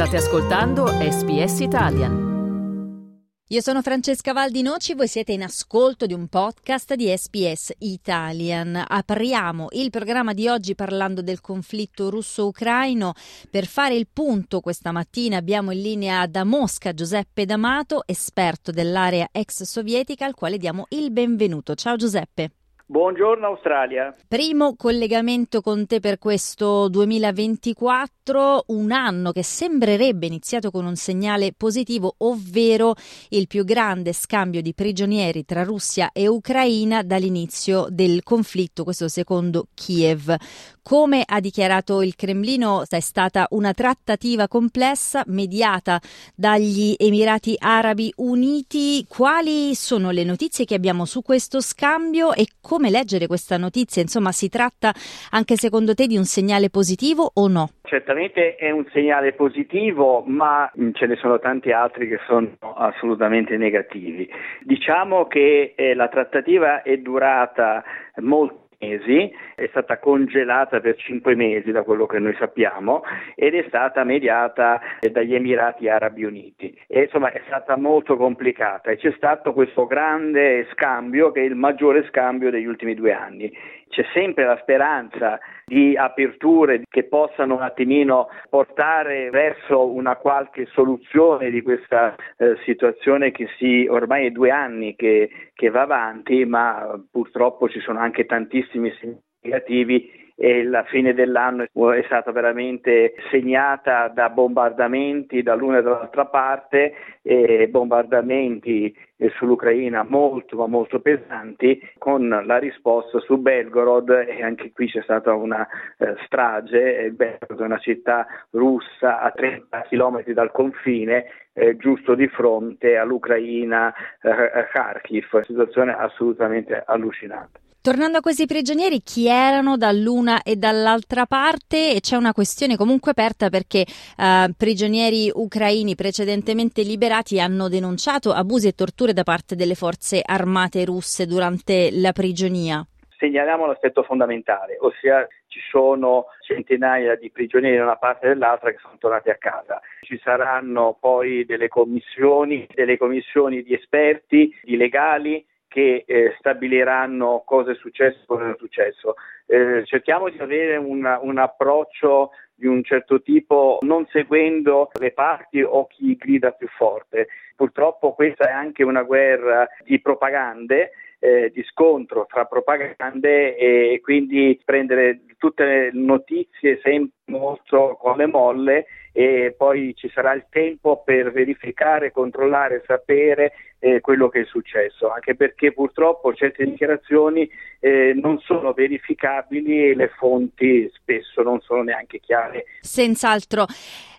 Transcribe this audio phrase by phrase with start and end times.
[0.00, 3.34] State ascoltando SBS Italian.
[3.48, 8.82] Io sono Francesca Valdinoci, voi siete in ascolto di un podcast di SBS Italian.
[8.88, 13.12] Apriamo il programma di oggi parlando del conflitto russo-ucraino.
[13.50, 19.28] Per fare il punto questa mattina abbiamo in linea da Mosca Giuseppe D'Amato, esperto dell'area
[19.30, 21.74] ex sovietica, al quale diamo il benvenuto.
[21.74, 22.52] Ciao Giuseppe.
[22.90, 24.12] Buongiorno Australia.
[24.26, 31.52] Primo collegamento con te per questo 2024, un anno che sembrerebbe iniziato con un segnale
[31.56, 32.94] positivo, ovvero
[33.28, 39.68] il più grande scambio di prigionieri tra Russia e Ucraina dall'inizio del conflitto, questo secondo
[39.72, 40.34] Kiev.
[40.82, 46.00] Come ha dichiarato il Cremlino, è stata una trattativa complessa mediata
[46.34, 49.04] dagli Emirati Arabi Uniti.
[49.06, 54.02] Quali sono le notizie che abbiamo su questo scambio e come leggere questa notizia?
[54.02, 54.92] Insomma, si tratta
[55.30, 57.68] anche secondo te di un segnale positivo o no?
[57.82, 64.28] Certamente è un segnale positivo, ma ce ne sono tanti altri che sono assolutamente negativi.
[64.62, 67.82] Diciamo che eh, la trattativa è durata
[68.16, 73.02] molto mesi, è stata congelata per cinque mesi da quello che noi sappiamo
[73.34, 74.80] ed è stata mediata
[75.12, 76.76] dagli Emirati Arabi Uniti.
[76.86, 81.54] E, insomma è stata molto complicata e c'è stato questo grande scambio che è il
[81.54, 83.52] maggiore scambio degli ultimi due anni.
[83.88, 91.50] C'è sempre la speranza di aperture che possano un attimino portare verso una qualche soluzione
[91.50, 97.00] di questa eh, situazione che si ormai è due anni che, che va avanti, ma
[97.10, 98.26] purtroppo ci sono anche
[98.70, 106.24] segni negativi e la fine dell'anno è stata veramente segnata da bombardamenti dall'una e dall'altra
[106.24, 108.96] parte, e bombardamenti
[109.36, 115.34] sull'Ucraina molto ma molto pesanti con la risposta su Belgorod e anche qui c'è stata
[115.34, 122.14] una eh, strage, Belgorod è una città russa a 30 km dal confine eh, giusto
[122.14, 123.92] di fronte all'Ucraina
[124.22, 127.60] eh, Kharkiv, situazione assolutamente allucinante.
[127.82, 131.94] Tornando a questi prigionieri, chi erano dall'una e dall'altra parte?
[131.94, 133.86] E c'è una questione comunque aperta perché
[134.18, 140.84] eh, prigionieri ucraini precedentemente liberati hanno denunciato abusi e torture da parte delle forze armate
[140.84, 142.86] russe durante la prigionia.
[143.16, 148.78] Segnaliamo l'aspetto fondamentale, ossia ci sono centinaia di prigionieri da una parte e dall'altra che
[148.82, 149.80] sono tornati a casa.
[150.02, 157.70] Ci saranno poi delle commissioni, delle commissioni di esperti, di legali che eh, stabiliranno cosa
[157.70, 159.14] è successo e cosa non è successo.
[159.46, 165.62] Eh, cerchiamo di avere una, un approccio di un certo tipo non seguendo le parti
[165.62, 167.28] o chi grida più forte.
[167.54, 174.58] Purtroppo questa è anche una guerra di propagande eh, di scontro tra propagande e quindi
[174.64, 181.02] prendere tutte le notizie sempre molto con le molle e poi ci sarà il tempo
[181.04, 187.48] per verificare, controllare, sapere eh, quello che è successo, anche perché purtroppo certe dichiarazioni
[187.80, 192.66] eh, non sono verificabili e le fonti spesso non sono neanche chiare.
[192.80, 193.66] Senz'altro.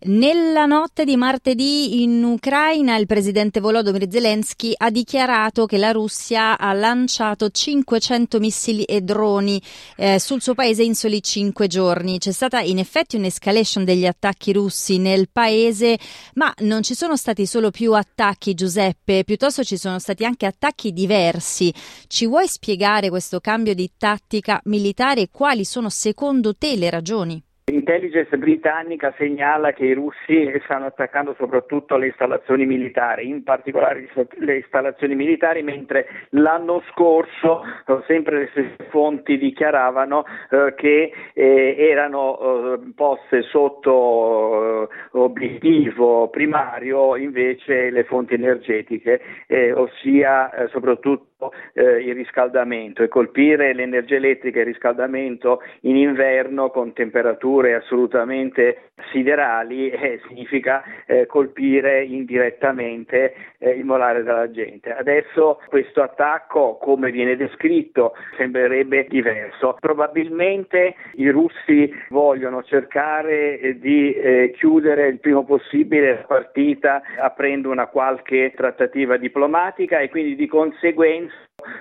[0.00, 6.56] Nella notte di martedì in Ucraina il presidente Volodymyr Zelensky ha dichiarato che la Russia
[6.56, 9.60] ha lanciato 500 missili e droni
[9.96, 12.18] eh, sul suo paese in soli 5 giorni.
[12.18, 15.98] C'è stata in effetti un'escalation degli attacchi russi nel paese,
[16.34, 20.92] ma non ci sono stati solo più attacchi, Giuseppe, piuttosto ci sono stati anche attacchi
[20.92, 21.72] diversi.
[22.06, 27.42] Ci vuoi spiegare questo cambio di tattica militare e quali sono secondo te le ragioni?
[27.88, 34.06] L'intelligence britannica segnala che i russi stanno attaccando soprattutto le installazioni militari, in particolare
[34.40, 41.76] le installazioni militari, mentre l'anno scorso eh, sempre le stesse fonti dichiaravano eh, che eh,
[41.78, 52.14] erano eh, poste sotto eh, obiettivo primario invece le fonti energetiche, eh, ossia soprattutto il
[52.14, 60.20] riscaldamento e colpire l'energia elettrica e il riscaldamento in inverno con temperature assolutamente siderali eh,
[60.28, 64.92] significa eh, colpire indirettamente eh, il molare della gente.
[64.92, 69.76] Adesso questo attacco, come viene descritto, sembrerebbe diverso.
[69.80, 77.70] Probabilmente i russi vogliono cercare eh, di eh, chiudere il primo possibile la partita aprendo
[77.70, 81.34] una qualche trattativa diplomatica e quindi di conseguenza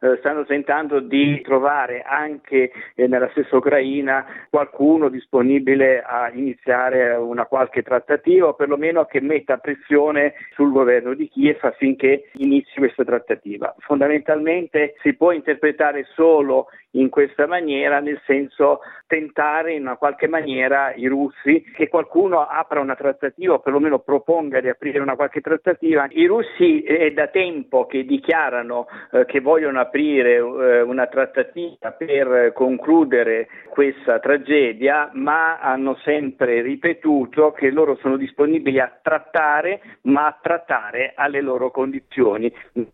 [0.00, 7.46] eh, stanno tentando di trovare anche eh, nella stessa Ucraina qualcuno disponibile a iniziare una
[7.46, 13.74] qualche trattativa o perlomeno che metta pressione sul governo di Kiev affinché inizi questa trattativa.
[13.78, 20.92] Fondamentalmente si può interpretare solo in questa maniera, nel senso tentare in una qualche maniera
[20.94, 26.06] i russi che qualcuno apra una trattativa o perlomeno proponga di aprire una qualche trattativa.
[26.10, 32.52] I russi è da tempo che dichiarano eh, che vogliono aprire eh, una trattativa per
[32.54, 40.38] concludere questa tragedia, ma hanno sempre ripetuto che loro sono disponibili a trattare, ma a
[40.40, 42.52] trattare alle loro condizioni.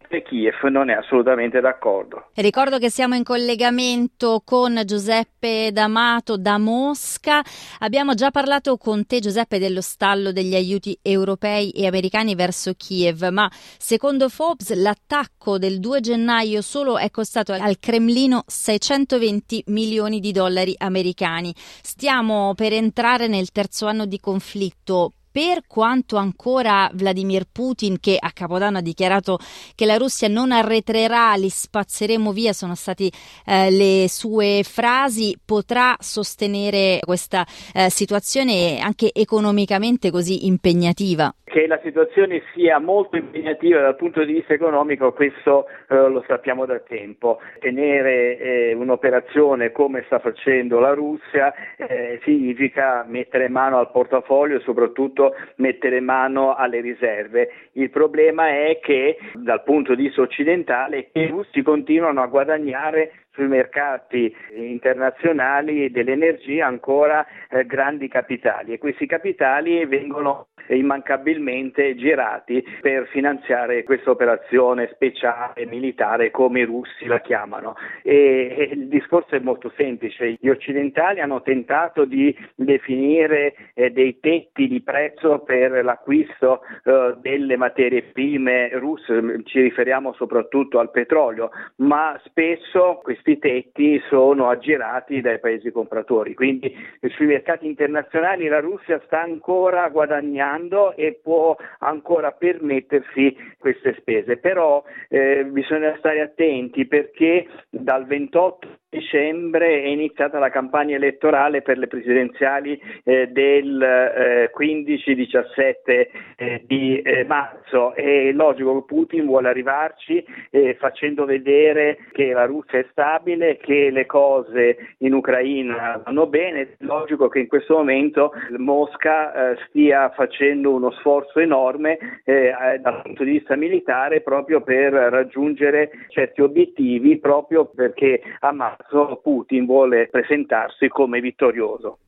[0.08, 2.28] E Kiev non è assolutamente d'accordo.
[2.34, 7.42] Ricordo che siamo in collegamento con Giuseppe D'Amato da Mosca.
[7.80, 13.28] Abbiamo già parlato con te, Giuseppe, dello stallo degli aiuti europei e americani verso Kiev,
[13.30, 20.32] ma secondo Forbes l'attacco del 2 gennaio solo è costato al Cremlino 620 milioni di
[20.32, 21.54] dollari americani.
[21.82, 28.32] Stiamo per entrare nel terzo anno di conflitto per quanto ancora Vladimir Putin, che a
[28.32, 29.38] Capodanno ha dichiarato
[29.76, 33.10] che la Russia non arretrerà, li spazzeremo via, sono state
[33.44, 41.32] eh, le sue frasi, potrà sostenere questa eh, situazione anche economicamente così impegnativa?
[41.48, 46.66] Che la situazione sia molto impegnativa dal punto di vista economico, questo eh, lo sappiamo
[46.66, 47.40] da tempo.
[47.58, 54.60] Tenere eh, un'operazione come sta facendo la Russia eh, significa mettere mano al portafoglio e
[54.60, 57.50] soprattutto mettere mano alle riserve.
[57.72, 63.46] Il problema è che dal punto di vista occidentale i russi continuano a guadagnare sui
[63.46, 73.82] mercati internazionali dell'energia ancora eh, grandi capitali e questi capitali vengono immancabilmente girati per finanziare
[73.84, 77.74] questa operazione speciale militare come i russi la chiamano.
[78.02, 84.18] E, e il discorso è molto semplice, gli occidentali hanno tentato di definire eh, dei
[84.20, 91.50] tetti di prezzo per l'acquisto eh, delle materie prime russe, ci riferiamo soprattutto al petrolio,
[91.76, 96.74] ma spesso questi tetti sono aggirati dai paesi compratori, quindi
[97.16, 104.36] sui mercati internazionali la Russia sta ancora guadagnando guadagnando e può ancora permettersi queste spese.
[104.36, 111.76] Però eh, bisogna stare attenti perché dal 28 dicembre è iniziata la campagna elettorale per
[111.76, 117.94] le presidenziali eh, del eh, 15-17 eh, di eh, marzo.
[117.94, 123.90] È logico che Putin vuole arrivarci eh, facendo vedere che la Russia è stabile, che
[123.90, 126.60] le cose in Ucraina vanno bene.
[126.62, 133.24] È logico che in questo momento Mosca eh, stia facendo uno sforzo enorme dal punto
[133.24, 140.88] di vista militare proprio per raggiungere certi obiettivi, proprio perché Hamas marzo Putin vuole presentarsi
[140.88, 141.98] come vittorioso.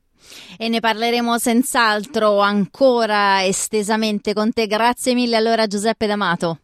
[0.57, 4.67] E ne parleremo senz'altro ancora estesamente con te.
[4.67, 6.59] Grazie mille allora Giuseppe D'Amato.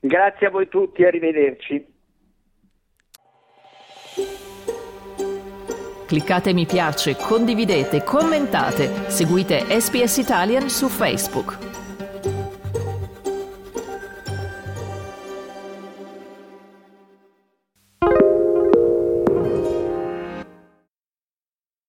[0.00, 1.86] Grazie a voi tutti, arrivederci.
[6.06, 11.71] Cliccate mi piace, condividete, commentate, seguite SPS Italian su Facebook.